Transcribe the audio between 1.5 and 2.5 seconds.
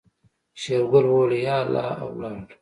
الله او ولاړ.